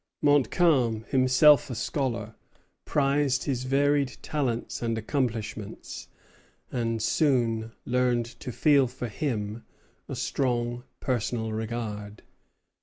[0.23, 2.33] Montcalm, himself a scholar,
[2.85, 6.07] prized his varied talents and accomplishments,
[6.71, 9.63] and soon learned to feel for him
[10.09, 12.23] a strong personal regard.